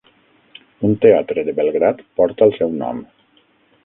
Un 0.87 0.95
teatre 1.03 1.43
de 1.49 1.53
Belgrad 1.59 2.01
porta 2.21 2.47
el 2.47 2.55
seu 2.57 2.73
nom. 2.81 3.03